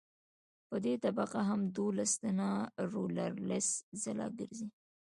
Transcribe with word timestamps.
په 0.67 0.75
دې 0.85 0.93
طبقه 1.05 1.39
هم 1.49 1.61
دولس 1.77 2.11
ټنه 2.21 2.49
رولر 2.91 3.31
لس 3.49 3.67
ځله 4.03 4.27
ګرځي 4.39 4.67